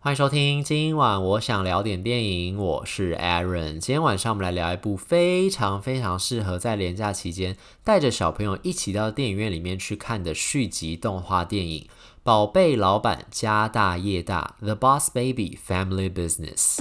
[0.00, 3.80] 欢迎收听，今晚我想聊点电影，我是 Aaron。
[3.80, 11.80] 今天晚上我们来聊一部非常非常适合在连假期间带着小朋友一起到电影院里面去看的续集动画电影
[12.22, 16.78] 《宝贝老板家大业大》（The Boss Baby Family Business）。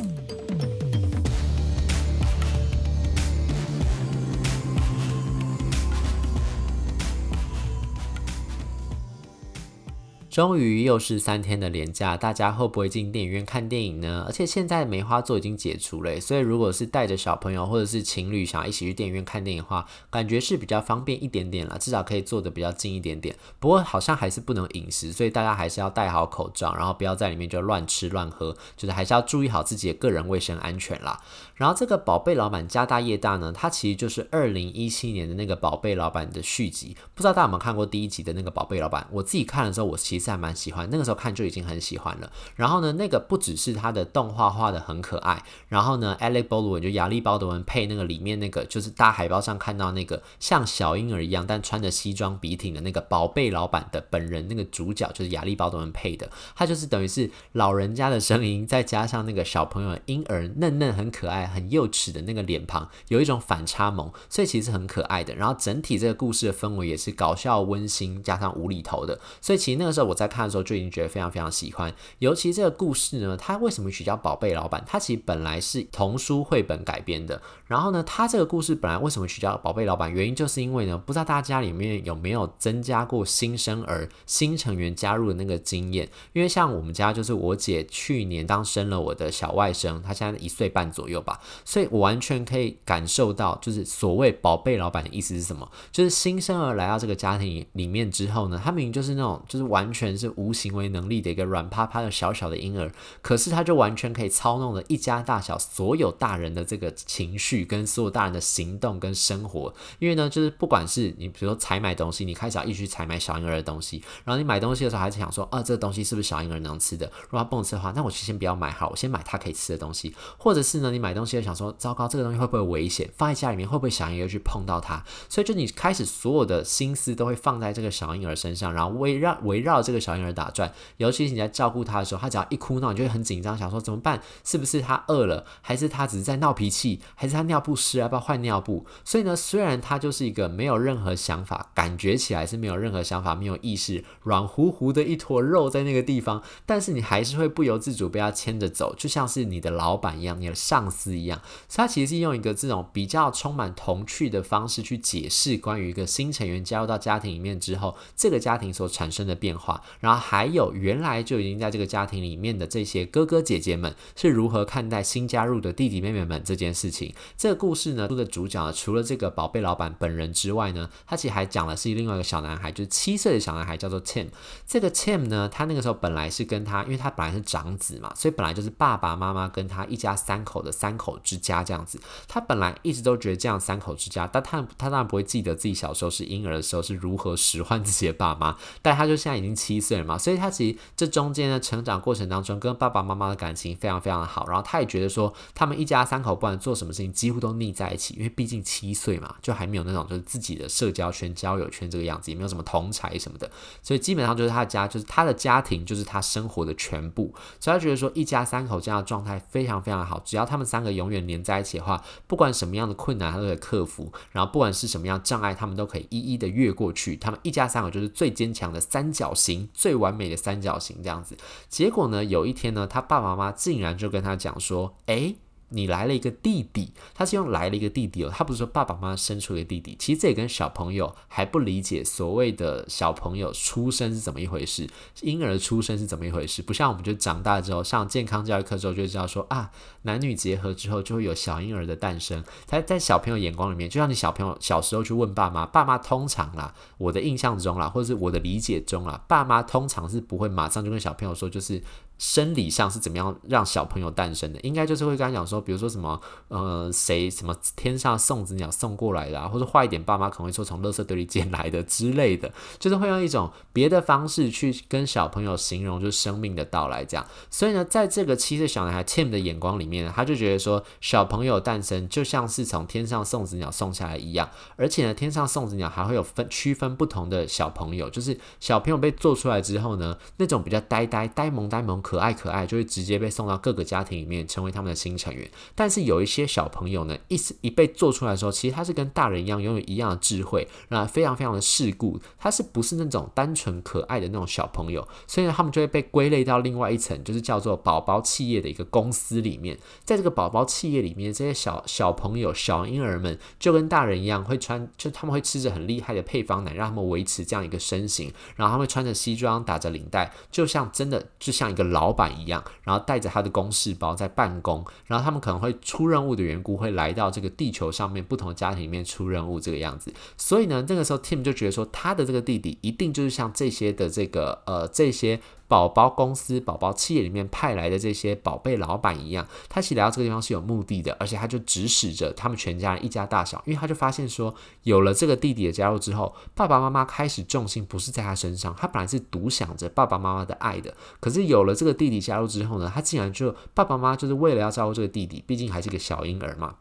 [10.38, 14.24] 终于又是三天的连假，大家会不会进电影院看电影呢？
[14.28, 23.36] 而且现在梅花座已经解除了，所以如果是带着小朋友或者是情侣想要一起去电影院看电影的话，感觉是比较方便一点点了，至少可以坐得比较近一点点。
[23.58, 31.20] 不过好像还是不能饮食，所以大家还是要戴好口罩，然后不要在里面就乱吃乱喝，就是还是要注意好自己的个人卫生安全啦。
[31.56, 36.96] 然后这个宝贝老板家大业大呢，它其实就是二零一七年的那个宝贝老板的续集。
[37.16, 39.08] 不知道大家有没有看过第一集的那个宝贝老板？
[39.12, 40.27] 我自己看的时候，我其实。
[40.32, 42.32] 还蛮喜欢，那个时候看就已经很喜欢了。
[42.56, 65.34] 然后呢，那个不只是他的动画画得很可爱，然后呢，Alec Baldwin 就亚历鲍德文配那个里面那个，就是大海报上看到那个像小婴儿一样，但穿着西装笔挺的那个宝贝老板的本人，那个主角就是亚历鲍德文配的，他就是等于是老人家的声音，再加上那个小朋友婴儿嫩嫩很可爱、很幼齿的那个脸庞，有一种反差萌，所以其实很可爱的。
[65.34, 70.17] 然后整体这个故事的氛围也是搞笑温馨，加上无厘头的，所以其实那个时候我。
[70.18, 74.84] 在看的时候就已经觉得非常非常喜欢，尤其这个故事呢，它为什么取叫宝贝老板？
[74.88, 77.40] 它其实本来是童书绘本改编的。
[77.68, 80.12] 然后呢，它这个故事本来为什么取叫宝贝老板？
[80.12, 86.10] 原因就是因为呢，不知道大家里面有没有增加过新生儿新成员加入的那个经验？
[86.34, 95.70] 因为像我们家就是我姐去年当生了我的小外甥，她现在一岁半左右吧，所以我完全可以感受到，就是所谓宝贝老板的意思是什么？
[95.92, 100.18] 就是新生儿来到这个家庭里面之后呢，他明明就是那种就是完全。
[100.18, 109.72] 是无行为能力的一个软趴趴的小小的婴儿，可是他就完全可以操弄了一家大小所有大人的这个情绪，跟所有大人的行动跟生活。
[110.00, 117.06] 因为呢，就是不管是你比如说采买东西，你开始要一直采买小婴儿的东西，然后你买东西的时候还是想说，啊，这个东西是不是小婴儿能吃的？
[117.24, 120.16] 如果他不能吃的话，那我就先不要买好，我先买他可以吃的东西。
[120.38, 123.10] 或者是呢，你买东西就想说，糟糕，这个东西会不会危险？
[123.18, 125.04] 放在家里面会不会小婴儿去碰到它？
[125.30, 129.98] 所以就你开始所有的心思都会放在这个小婴儿身上，然后围绕围绕这个。
[130.08, 134.22] 小婴儿打转，尤其是你在照顾他的时候，他只要一哭闹，你就会很紧张，想说怎么办？
[134.46, 138.86] 是不是他饿了，还是他只是在闹脾气，还是他尿不湿，要不要换尿布？
[139.04, 151.42] 所以呢，虽然他就是一个没有任何想法，感觉起来是没有任何想法、没有意识、软乎乎的一坨肉在那个地方，但是你还是会不由自主被他牵着走，就像是你的老板一样，你的上司一样。
[151.68, 159.77] 所以他其实是用一个这种比较充满童趣的方式去解释关于一个新成员加入到家庭里面之后，这个家庭所产生的变化。
[160.00, 167.14] 然后还有原来就已经在这个家庭里面的这些哥哥姐姐们是如何看待新加入的弟弟妹妹们这件事情。
[167.38, 174.28] 这个故事呢，书的主角，除了这个宝贝老板本人之外呢，他其实还讲的是另外一个小男孩，就是七岁的小男孩，叫做 Tim。
[174.66, 182.00] 这个 Tim 呢，他那个时候本来是跟他，因为他本来是长子嘛，所以本来就是爸爸妈妈跟他一家三口的三口之家这样子。
[182.28, 189.98] 他本来一直都觉得这样三口之家，但他他当然不会记得自己小时候是婴儿的时候是如何使唤自己的爸妈，但他就现在已经七岁。
[190.04, 190.18] 嘛？
[190.18, 194.48] 所以他其实这中间的成长过程当中，跟爸爸妈妈的感情非常非常的好。
[194.48, 198.14] 然后他也觉得说，他们一家三口不管做什么事情，几乎都腻在一起。
[198.16, 203.50] 因为毕竟七岁嘛，就还没有那种就是自己的社交圈、交友圈这个样子，也没有什么同才什么的。
[203.82, 207.34] 所以基本上就是他的家，就是他的家庭，就是他生活的全部。
[207.60, 210.22] 所以他觉得说，一家三口这样的状态非常非常好。
[210.24, 214.12] 只要他们三个永远黏在一起的话，不管什么样的困难，他都可以克服。
[214.32, 217.16] 然后不管是什么样障碍，他们都可以一一的越过去。
[217.16, 219.57] 他们一家三口就是最坚强的三角形。
[219.74, 221.38] 最完美的三角形这样子，
[221.70, 225.38] 结果呢，有一天呢，他爸爸妈妈竟然就跟他讲说，诶。
[225.70, 229.96] 你来了一个弟弟，他是用来了一个弟弟哦，他不是说爸爸妈妈生出一个弟弟。
[230.00, 234.88] 其实这也跟小朋友还不理解所谓的小朋友出生是怎么一回事，
[235.22, 239.72] 婴儿出生是怎么一回事，不像我们就长大之后上健康教育课之后就知道说啊，
[240.04, 242.44] 男女结合之后就会有小婴儿的诞生。
[242.66, 251.82] 在在小朋友眼光里面，就像你小朋友小时候去问爸妈，爸妈通常啦，我的印象中啦，或者是我的理解中啦，爸妈通常是不会马上就跟小朋友说，就是。
[252.18, 254.60] 生理上是怎么样让小朋友诞生的？
[254.62, 267.24] 应该就是会跟他讲说，比如说什么，呃，谁什么天上送子鸟送过来的啊，或者坏一点，爸妈可能会说从垃圾堆里捡来的之类的，就是会用一种别的方式去跟小朋友形容就是生命的到来这样。
[267.52, 282.02] 所以呢，在这个七岁小男孩 Tim 的眼光里面呢，他就觉得说，小朋友诞生就像是从天上送子鸟送下来一样，而且呢，天上送子鸟还会有分区分不同的小朋友，就是小朋友被做出来之后呢，那种比较呆呆呆萌呆萌。
[282.08, 285.46] 可爱可爱，就会直接被送到各个家庭里面，成为他们的新成员。
[285.76, 295.06] 但是有一些小朋友呢，一一被做出来的时候，其实他是跟大人一样，拥有一样的智慧，然后非常非常的世故，他是不是那种单纯可爱的那种小朋友？
[295.28, 299.78] 所以呢，他们就会被归类到另外一层，就是叫做宝宝企业的一个公司里面。
[300.06, 320.14] 在这个宝宝企业里面，这些小小朋友、小婴儿们就跟大人一样，会穿，就他们会吃着很厉害的配方奶，让他们维持这样一个身形，然后他们穿着西装，打着领带，就像真的就像一个老老板一样，然后带着他的公事包在办公，然后他们可能会出任务的缘故，会来到这个地球上面不同家庭里面出任务这个样子。
[320.38, 325.40] 所以呢，这个时候 Tim 就觉得说，他的这个弟弟一定就是像这些的这个呃这些。
[325.68, 346.76] 宝宝公司、宝宝企业里面派来的这些宝贝老板一样，他其实来到这个地方是有目的的，而且他就指使着他们全家人一家大小，因为他就发现说，有了这个弟弟的加入之后，爸爸妈妈开始重心不是在他身上，他本来是独享着爸爸妈妈的爱的，可是有了这个弟弟加入之后呢，他竟然就爸爸妈妈就是为了要照顾这个弟弟，毕竟还是个小婴儿嘛。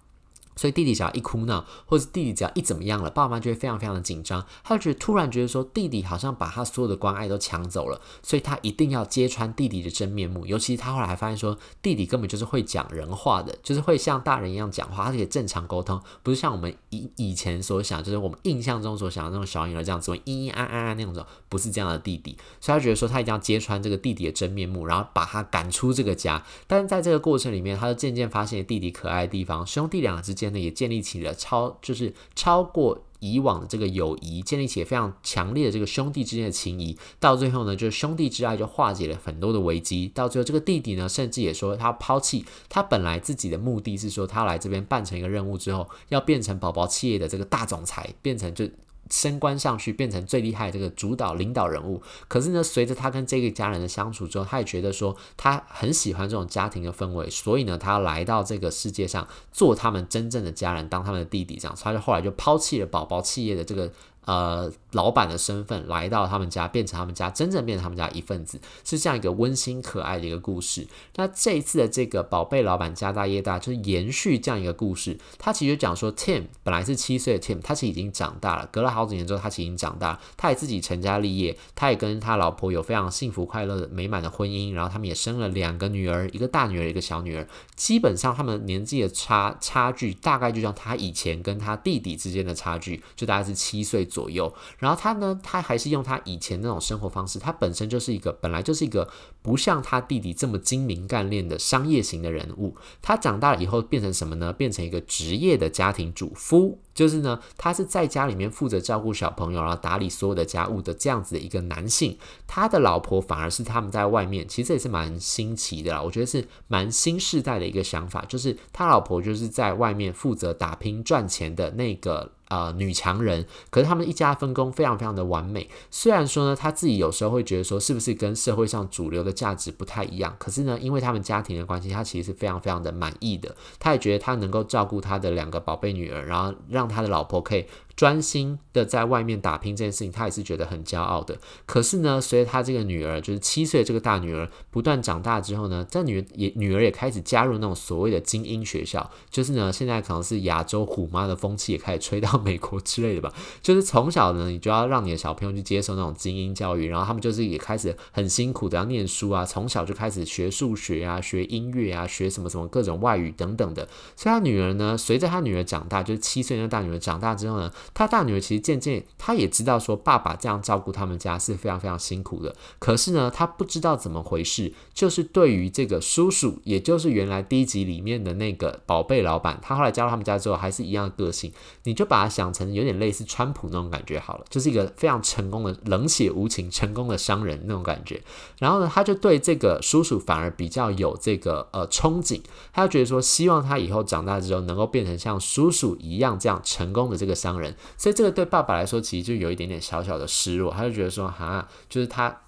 [0.57, 4.45] 所以弟弟只要一哭闹，或者弟弟只要一怎么样了，爸妈就会非常非常的紧张。
[4.65, 10.45] 他就觉得突然觉得说，弟弟好像把他所有的关爱都抢走了，所以他一定要揭穿弟弟的真面目。
[10.47, 22.37] 尤其他后来还发现说，弟弟根本就是会讲人话的，就是会像大人一样讲话，而且正常沟通，不是像我们以以前所想，就是我们印象中所想的那种小婴儿这样子，咿咿啊啊啊那种，不是这样的弟弟。
[22.61, 26.43] 所以他觉得说，他一定要揭穿这个弟弟的真面目，然后把他赶出这个家。
[26.67, 31.35] 但是在这个过程里面，他就渐渐发现弟弟可爱的地方，兄弟俩之间呢也建立起了。
[31.35, 36.97] 超就是超过以往的这个友谊，建立起非常强烈的这个兄弟之间的情谊。
[37.19, 40.11] 到最后呢，就是兄弟之爱就化解了很多的危机。
[40.15, 48.69] 到最后，这个弟弟呢，甚至也说他抛弃他本来自己的目的是说，他来这边办成一个任务之后，要变成宝宝企业的这个大总裁，变成就。
[49.11, 52.03] 升官上去，变成最厉害的这个主导领导人物。
[52.29, 61.77] 可是呢，随着他跟这个家人的相处之后，他也觉得说他很喜欢这种家庭的氛围，所以呢，他来到这个世界上做他们真正的家人，当他们的弟弟这样。
[61.81, 63.93] 他就后来就抛弃了宝宝企业的这个。
[64.27, 70.85] 呃，老板的身份来到他们家，变成他们家真正变成他们家一份子，是这样一个温馨可爱的一个故事。
[71.15, 75.17] 那这一次的这个宝贝老板家大业大，就是延续这样一个故事。
[75.39, 87.47] 他其实讲说，Tim 本来是七岁的 Tim，他其实已经长大了，隔了好几年之后，他其实已经长大了，他也自己成家立业，他也跟他老婆有非常幸福快乐的美满的婚姻，然后他们也生了两个女儿，一个大女儿，一个小女儿。
[87.77, 94.05] 基本上他们年纪的差差距，大概就像他以前跟他弟弟之间的差距，就大概是七岁。
[94.17, 99.07] 左右，然后他呢，他还是用他以前那种生活方式，他本身就是一个本来就是一个
[99.47, 102.77] 不像他弟弟这么精明干练的商业型的人物。
[103.01, 104.53] 他长大了以后变成什么呢？
[104.53, 112.19] 变成一个职业的家庭主夫，就是呢，他是在家里面负责照顾小朋友，然后打理所有的家务的这样子的一个男性。
[112.49, 122.33] 他的老婆反而是他们在外面，其实也是蛮新奇的啦，我觉得是蛮新世代的一个想法，就是他老婆就是在外面负责打拼赚钱的那个。
[122.49, 125.69] 呃，女强人，可是他们一家分工非常非常的完美。
[125.91, 130.35] 虽然说呢，他自己有时候会觉得说，是不是跟社会上主流的价值不太一样？
[130.39, 133.55] 可是呢，因为他们家庭的关系，他其实是非常非常的满意的。
[133.79, 137.67] 他也觉得他能够照顾他的两个宝贝女儿，然后让他的老婆可以。
[137.97, 141.39] 专心的在外面打拼这件事情，他也是觉得很骄傲的。
[141.65, 153.33] 可是呢，随着他这个女儿，就是七岁这个大女儿不断长大之后呢，这女也女儿也开始加入那种所谓的精英学校，就是呢，现在可能是亚洲虎妈的风气也开始吹到美国之类的吧。
[153.63, 163.89] 就是从小呢，你就要让你的小朋友去接受那种精英教育，然后他们就是也开始很辛苦的要念书啊，从小就开始学数学啊，学音乐啊，学什么什么各种外语等等的。
[164.15, 167.73] 所以他女儿呢，随着他女儿长大，就是七岁那大女儿长大之后呢。
[167.95, 172.55] 他大女儿其实渐渐，他也知道说爸爸这样照顾他们家是非常非常辛苦的。
[172.79, 181.53] 可是呢，他不知道怎么回事，就是对于这个叔叔，也就是原来第一集里面的那个宝贝老板，他后来加入他们家之后，还是一样的个性。
[181.85, 188.21] 你就把他想成有点类似川普那种感觉好了，就是一个非常成功的冷血无情、成功的商人那种感觉。
[188.59, 192.41] 然后呢，他就对这个叔叔反而比较有这个呃憧憬，
[192.73, 197.76] 他就觉得说，希望他以后长大之后能够变成像叔叔一样这样成功的这个商人。
[197.97, 202.41] 所以这个对爸爸来说，其实就有一点点小小的失落，他就觉得说，哈，就是他。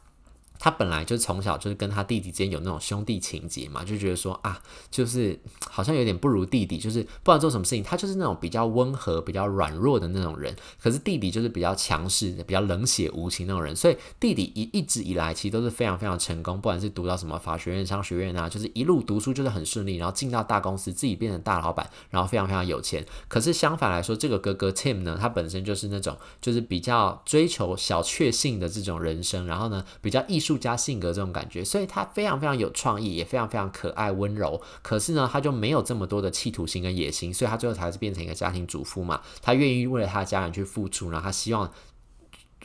[0.59, 4.61] 他本来就从小就是跟他弟弟之间有那种兄弟情结嘛，就觉得说啊，
[4.91, 5.39] 就是
[5.69, 10.55] 好像有点不如弟弟，就是不管做什么事情，他就是那种比较温和、比较软弱的那种人。
[10.83, 13.77] 可是弟弟就是比较强势、比较冷血无情那种人。
[13.77, 23.07] 所以弟弟一一直以来其实都是非常非常成功，不管是读到什么法学院、商学院啊，就是一路读书就是很顺利，然后进到大公司，自己变成大老板，然后非常非常有钱。
[23.29, 30.48] 可是相反来说，这个哥哥 Tim 呢，他本身就是那种就是比较追求小确幸的这种人生，然后呢比较艺术。
[30.49, 34.61] 术家性格这种感觉，所以他非常非常有创意，也非常非常可爱温柔。
[34.83, 39.21] 可是呢，他就没有这么多的企图心跟野心，所以他最后才是变成一个家庭主妇嘛。
[39.43, 41.71] 他愿意为了他的家人去付出，然后他希望。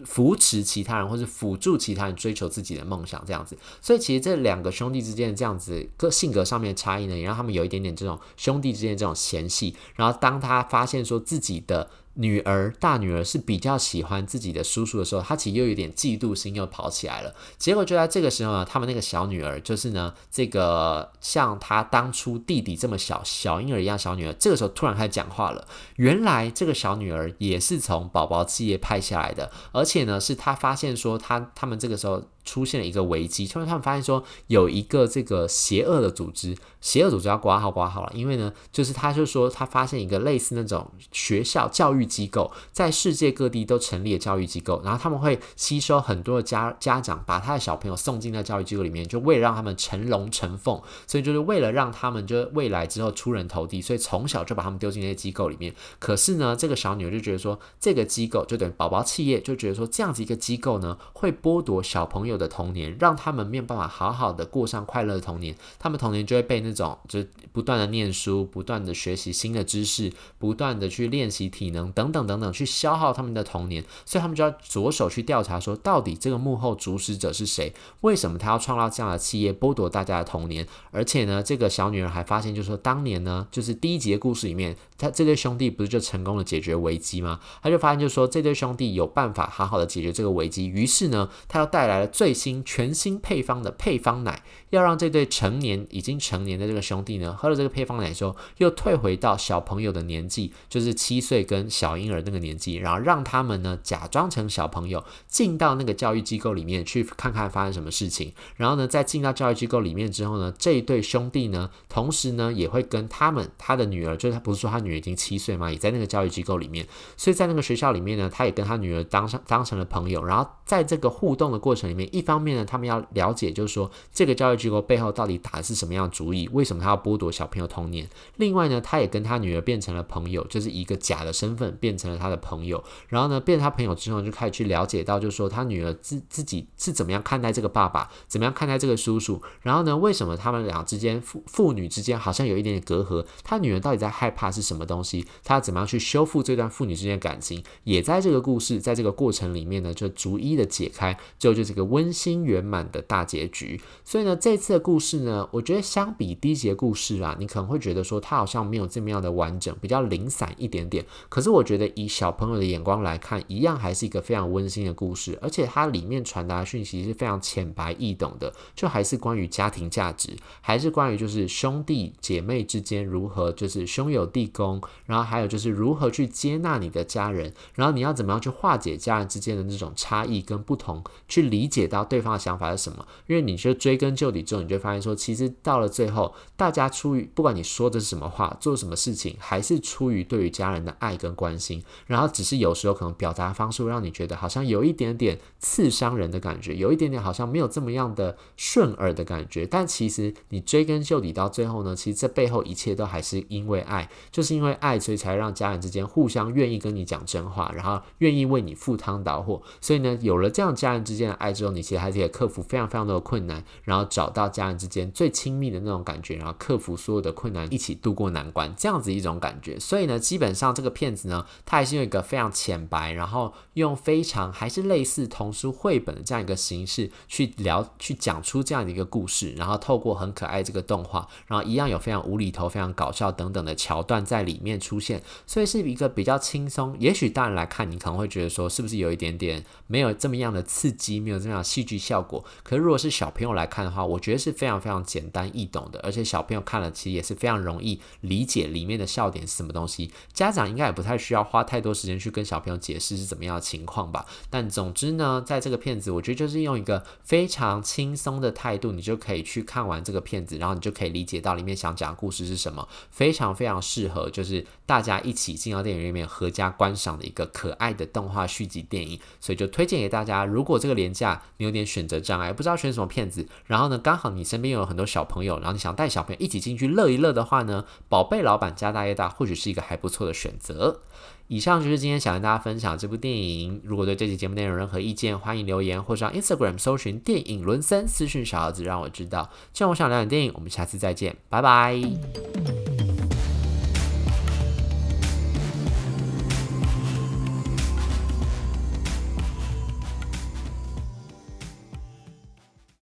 [0.05, 3.55] 扶持其他人，或是辅助其他人追求自己的梦想，这样子。
[3.79, 9.75] 所以其实这两个兄弟之间的这样子个性格上面的差异呢，也让他们有一点点这种兄弟之间这种嫌隙。
[9.95, 11.91] 然后当他发现说自己的。
[12.15, 17.33] 女儿，大女儿是比较喜欢自己的叔叔的时候，她其实又有点嫉妒心，又跑起来了。
[17.57, 25.67] 结果就在这个时候呢，他们那个小女儿，就是呢，这个像她当初弟弟这么小小婴儿一样小女儿，这个时候突然开始讲话了。
[25.95, 32.23] 原来这个小女儿也是从宝宝企业派下来的，而且呢，是她发现说，她他们这个时候。
[32.43, 55.73] 出现了一个危机，他们他们发现说有一个这个邪恶的组织，邪恶组织要挂号挂号了，因为呢，就是他就说他发现一个类似那种学校教育机构，在世界各地都成立了教育机构，然后他们会吸收很多的家家长，把他的小朋友送进那教育机构里面，就为了让他们成龙成凤，所以就是为了让他们就未来之后出人头地，所以从小就把他们丢进那些机构里面。
[55.99, 77.73] 可是呢，这个小女儿就觉得说，这个机构就等于宝宝企业，就觉得说这样子一个机构呢，会剥夺小朋友的童年，让他们没有办法好好的过上快乐的童年，他们童年就会被那种就是不断的念书、不断的学习新的知识、不断的去练习体能等等等等，去消耗他们的童年，所以他们就要着手去调查，说到底这个幕后主使者是谁？
[78.01, 80.65] 为什么他要创造这样的企业，剥夺大家的童年？
[80.91, 87.39] 而且呢，这个小女儿还发现，就是说当年呢，就是第一集的故事里面，他这对兄弟不是就成功的解决危机吗？
[87.61, 92.63] 他就发现，就是说这对兄弟有办法好好的解决这个危机，于是呢，他又带来了最最新。
[92.63, 108.31] 全新配方的配方奶，要让这对成年已经成年的这个兄弟呢，喝了这个配方奶之后，又退回到小朋友的年纪，就是七岁跟小婴儿那个年纪，然后让他们呢假装成小朋友，进到那个教育机构里面去看看发生什么事情。
[108.55, 115.69] 然后呢，在进到教育机构里面之后呢，这一对兄弟呢，同时呢也会跟他们他的女儿，就是他不是说他女儿已经七岁吗？
[115.69, 116.87] 也在那个教育机构里面，
[117.17, 120.23] 所以在那个学校里面呢，他也跟他女儿当上当成了朋友。
[120.23, 122.63] 然后在这个互动的过程里面，一方面呢。
[122.65, 126.49] 他们要了解，就是说这个教育机构背后到底打的是什么样的主意？
[126.53, 128.07] 为什么他要剥夺小朋友童年？
[128.37, 132.83] 另外呢，他也跟他女儿变成了朋友，就是一个假的身份变成了他的朋友。
[133.09, 139.41] 然后呢，变成他朋友之后，就开始去了解到，就是说他女儿自自己是怎么样看待这个爸爸，怎么样看待这个叔叔。
[139.61, 143.25] 然后呢，为什么他们俩之间父父女之间好像有一点点隔阂？
[143.43, 145.25] 他女儿到底在害怕是什么东西？
[145.43, 147.63] 他要怎么样去修复这段父女之间的感情？
[147.83, 161.05] 也在这个故事，在这个过程里面呢，就逐一的解开，最后就是个温温馨圆满的大结局，所以呢，这次的故事呢，我觉得相比第一集的故事啊，你可能会觉得说它好像没有这么样的完整，比较零散一点点。
[161.29, 183.05] 可是我觉得以小朋友的眼光来看，一样还是一个非常温馨的故事，而且它里面传达的讯息是非常浅白易懂的，就还是关于家庭价值，还是关于就是兄弟姐妹之间如何就是兄友弟恭，然后还有就是如何去接纳你的家人，然后你要怎么样去化解家人之间的那种差异跟不同，去理解到对方的想法是什么。
[183.27, 199.65] 因为你就追根究底之后，你就发现说，其实到了最后，大家出于不管你说的是什么话，做什么事情，还是出于对于家人的爱跟关心，然后只是有时候可能表达方式会让你觉得好像有一点点刺伤人的感觉，有一点点好像没有这么样的顺耳的感觉。
[199.65, 209.61] 但其实你追根究底到最后呢，其实这背后一切都还是因为爱，就是因为爱，所以才让家人之间互相愿意跟你讲真话，然后愿意为你赴汤蹈火。
[209.81, 219.79] 所以呢，有了这样家人之间的爱之后，你其实还是可以克服非常非常多的困难，然后找到家人之间最亲密的那种感觉，然后克服所有的困难，一起度过难关，这样子一种感觉。
[219.79, 236.95] 所以呢，基本上这个片子呢，它还是用一个非常浅白，然后用非常还是类似童书绘本的这样一个形式去聊，去讲出这样的一个故事，然后透过很可爱这个动画，然后一样有非常无厘头、非常搞笑等等的桥段在里面出现，所以是一个比较轻松。
[236.99, 242.43] 也许大人来看，你可能会觉得说，是不是有一点点没有这么样的刺激，没有这样戏剧效果？
[242.63, 250.11] 可是如果是小朋友来看的话，我觉得是非常非常简单易懂的，而且小朋友看了其实也是非常容易理解里面的笑点是什么东西。
[250.33, 254.25] 家长应该也不太需要花太多时间去跟小朋友解释是怎么样的情况吧。
[254.49, 269.19] 但总之呢，在这个片子，我觉得就是用一个非常轻松的态度，你就可以去看完这个片子，然后你就可以理解到里面想讲的故事是什么，非常非常适合就是大家一起进到电影院里面合家观赏的一个可爱的动画续集电影。
[269.39, 281.01] 所以就推荐给大家，如果这个廉价有点选择障碍，不知道选什么片子，然后呢，刚好你身边有很多小朋友，然后你想带小朋友一起进去乐一乐的话呢，宝贝老板家大业大或许是一个还不错的选择。
[281.47, 283.81] 以上就是今天想跟大家分享这部电影。
[283.83, 289.49] 如果对这期节目内容任何意见，欢迎留言或上 Instagram 搜寻电影伦森私讯小盒子让我知道。
[289.73, 292.92] 既然我想聊点电影，我们下次再见，拜拜。